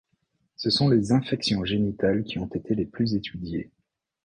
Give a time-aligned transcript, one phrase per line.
[0.55, 3.69] Ce sont les infections génitales qui ont été les plus étudiées.